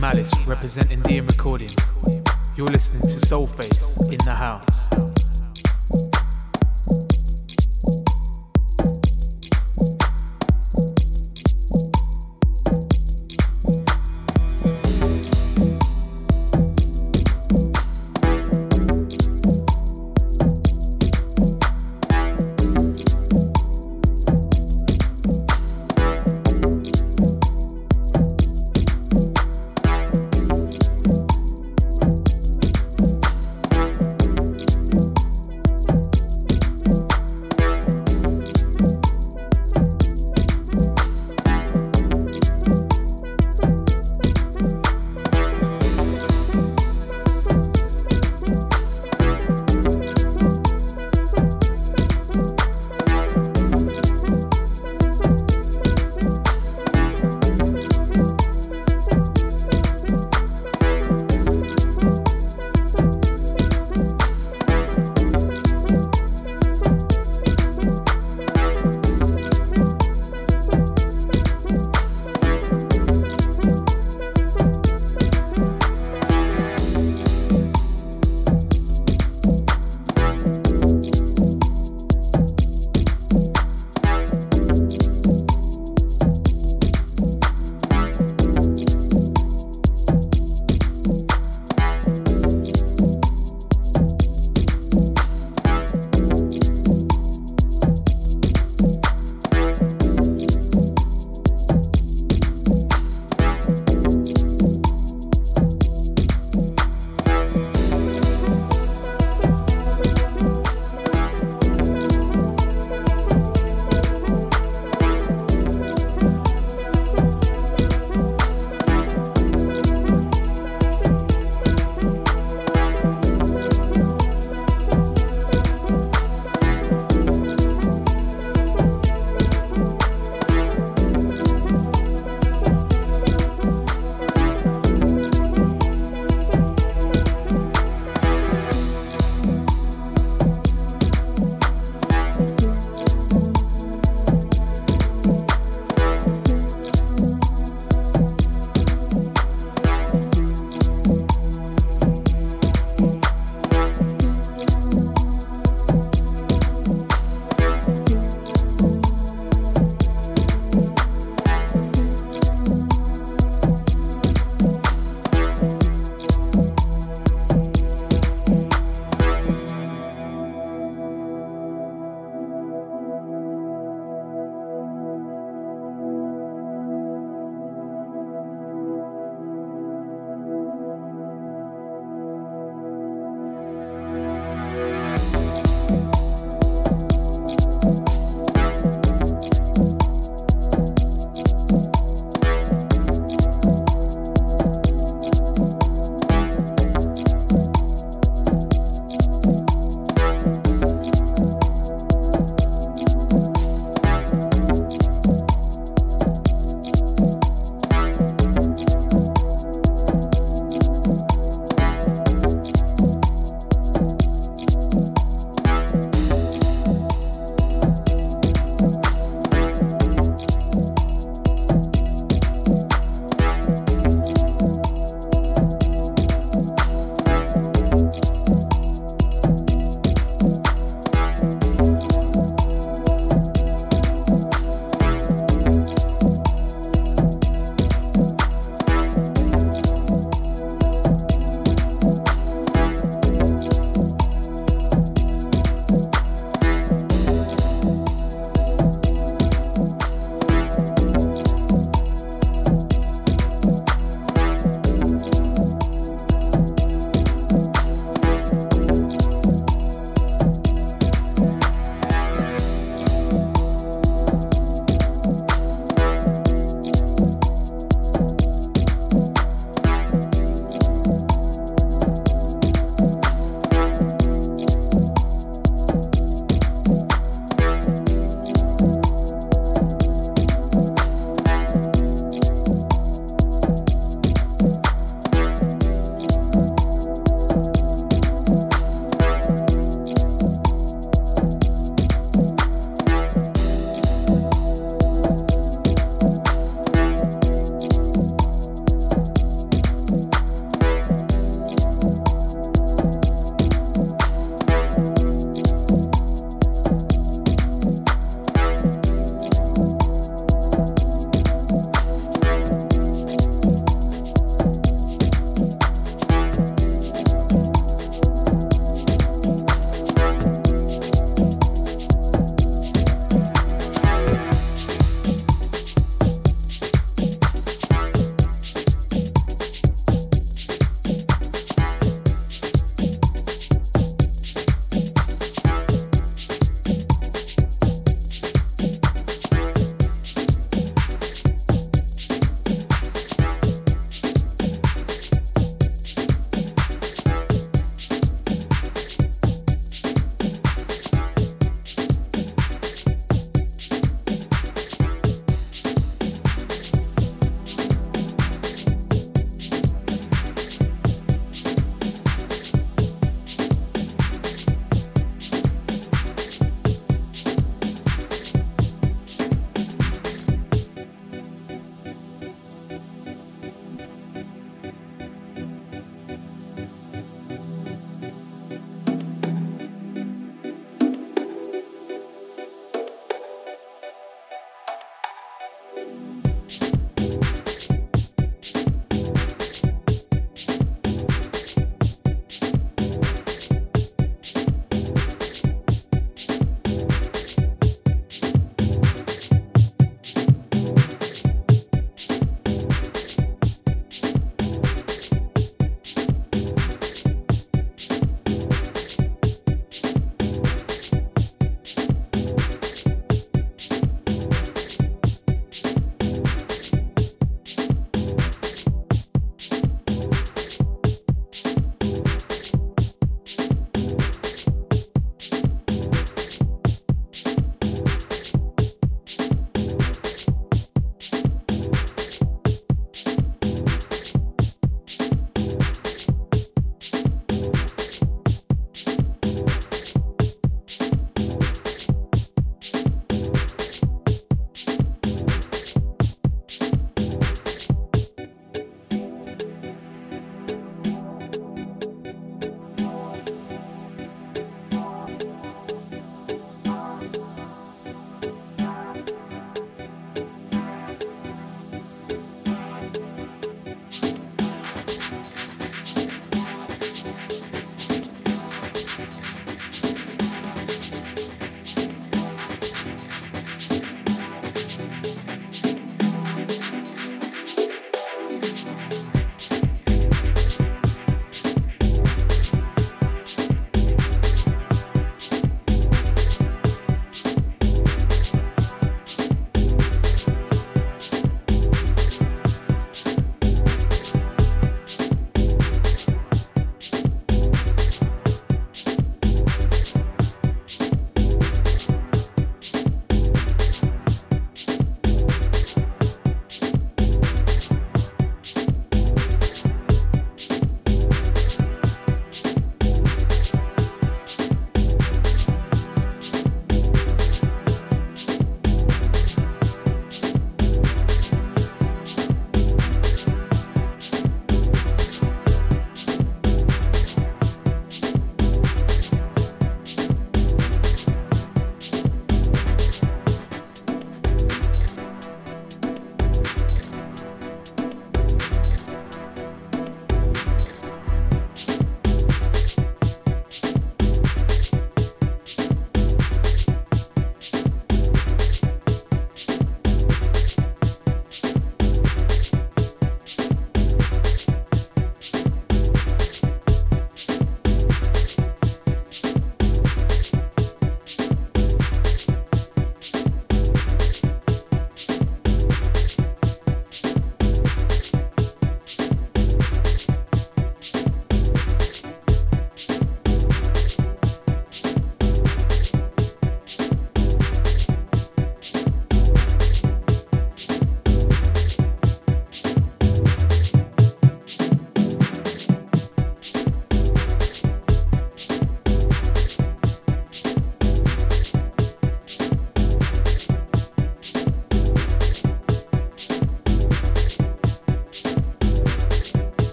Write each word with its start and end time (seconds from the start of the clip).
Malice 0.00 0.32
representing 0.46 0.98
DM 1.00 1.28
Recordings. 1.28 1.76
You're 2.56 2.68
listening 2.68 3.02
to 3.02 3.20
Soulface 3.26 4.00
in 4.10 4.16
the 4.24 4.34
house. 4.34 4.88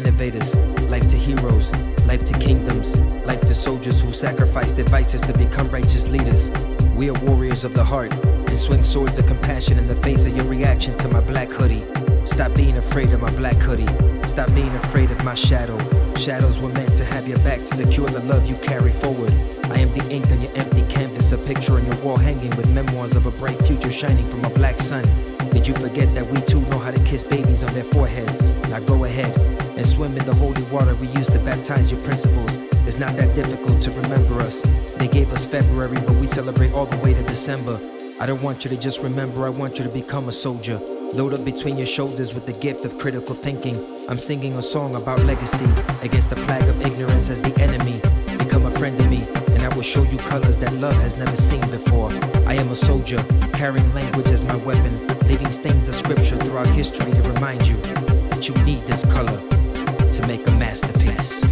Innovators, 0.00 0.56
life 0.88 1.06
to 1.08 1.16
heroes, 1.16 1.86
life 2.06 2.24
to 2.24 2.38
kingdoms, 2.38 2.98
life 3.26 3.40
to 3.42 3.54
soldiers 3.54 4.00
who 4.00 4.10
sacrifice 4.10 4.72
their 4.72 4.86
vices 4.86 5.20
to 5.20 5.32
become 5.34 5.68
righteous 5.68 6.08
leaders. 6.08 6.50
We 6.96 7.10
are 7.10 7.24
warriors 7.24 7.64
of 7.64 7.74
the 7.74 7.84
heart 7.84 8.12
and 8.12 8.50
swing 8.50 8.82
swords 8.82 9.18
of 9.18 9.26
compassion 9.26 9.78
in 9.78 9.86
the 9.86 9.96
face 9.96 10.24
of 10.24 10.34
your 10.34 10.48
reaction 10.48 10.96
to 10.96 11.08
my 11.08 11.20
black 11.20 11.48
hoodie. 11.48 11.84
Stop 12.24 12.54
being 12.54 12.78
afraid 12.78 13.12
of 13.12 13.20
my 13.20 13.30
black 13.36 13.56
hoodie. 13.56 13.88
Stop 14.22 14.54
being 14.54 14.74
afraid 14.74 15.10
of 15.10 15.22
my 15.24 15.34
shadow. 15.34 15.78
Shadows 16.14 16.60
were 16.60 16.72
meant 16.72 16.94
to 16.96 17.04
have 17.04 17.28
your 17.28 17.38
back 17.38 17.60
to 17.60 17.66
secure 17.66 18.08
the 18.08 18.22
love 18.24 18.46
you 18.46 18.56
carry 18.56 18.92
forward. 18.92 19.32
I 19.64 19.80
am 19.80 19.92
the 19.92 20.08
ink 20.10 20.30
on 20.30 20.40
your 20.40 20.54
empty 20.56 20.82
canvas, 20.88 21.32
a 21.32 21.38
picture 21.38 21.74
on 21.74 21.84
your 21.84 22.04
wall 22.04 22.16
hanging 22.16 22.50
with 22.56 22.68
memoirs 22.70 23.16
of 23.16 23.26
a 23.26 23.30
bright 23.32 23.60
future 23.66 23.90
shining 23.90 24.28
from 24.30 24.44
a 24.44 24.50
black 24.50 24.78
sun. 24.80 25.04
Did 25.52 25.66
you 25.66 25.74
forget 25.74 26.14
that 26.14 26.26
we 26.26 26.40
too 26.42 26.60
know 26.60 26.78
how 26.78 26.92
to 26.92 27.02
kiss 27.04 27.24
babies 27.24 27.64
on 27.64 27.72
their 27.72 27.84
foreheads? 27.84 28.40
Now 28.70 28.78
go 28.80 29.04
ahead 29.04 29.36
and 29.76 29.84
swim 29.86 30.16
in 30.16 30.24
the 30.24 30.34
holy 30.34 30.62
water 30.70 30.94
we 30.94 31.08
used 31.08 31.32
to 31.32 31.38
baptize 31.40 31.90
your 31.90 32.00
principles. 32.02 32.62
It's 32.86 32.98
not 32.98 33.16
that 33.16 33.34
difficult 33.34 33.80
to 33.82 33.90
remember 33.90 34.38
us. 34.38 34.62
They 34.96 35.08
gave 35.08 35.32
us 35.32 35.44
February, 35.44 35.96
but 36.06 36.16
we 36.16 36.28
celebrate 36.28 36.72
all 36.72 36.86
the 36.86 36.96
way 36.98 37.14
to 37.14 37.22
December. 37.24 37.80
I 38.20 38.26
don't 38.26 38.42
want 38.42 38.64
you 38.64 38.70
to 38.70 38.76
just 38.76 39.02
remember, 39.02 39.44
I 39.44 39.50
want 39.50 39.78
you 39.78 39.84
to 39.84 39.90
become 39.90 40.28
a 40.28 40.32
soldier. 40.32 40.78
Load 41.12 41.34
up 41.34 41.44
between 41.44 41.76
your 41.76 41.86
shoulders 41.86 42.34
with 42.34 42.46
the 42.46 42.52
gift 42.52 42.84
of 42.84 42.96
critical 42.98 43.34
thinking. 43.34 43.76
I'm 44.08 44.18
singing 44.18 44.54
a 44.54 44.62
song 44.62 44.94
about 44.94 45.20
legacy 45.24 45.66
against 46.06 46.30
the 46.30 46.36
plague 46.36 46.68
of 46.68 46.80
ignorance 46.80 47.28
as 47.28 47.40
the 47.40 47.58
enemy. 47.60 48.00
Become 48.44 48.64
a 48.64 48.70
friend 48.70 48.98
of 48.98 49.10
me, 49.10 49.22
and 49.52 49.62
I 49.62 49.68
will 49.68 49.82
show 49.82 50.02
you 50.02 50.16
colors 50.16 50.58
that 50.60 50.72
love 50.76 50.94
has 50.94 51.18
never 51.18 51.36
seen 51.36 51.60
before. 51.60 52.10
I 52.46 52.54
am 52.54 52.72
a 52.72 52.74
soldier, 52.74 53.22
carrying 53.52 53.92
language 53.92 54.28
as 54.28 54.44
my 54.44 54.56
weapon, 54.64 54.96
leaving 55.28 55.46
stains 55.46 55.88
of 55.88 55.94
scripture 55.94 56.38
throughout 56.38 56.68
history 56.68 57.12
to 57.12 57.22
remind 57.22 57.68
you 57.68 57.76
that 57.76 58.48
you 58.48 58.54
need 58.64 58.80
this 58.86 59.04
color 59.04 59.38
to 60.10 60.26
make 60.26 60.48
a 60.48 60.52
masterpiece. 60.52 61.42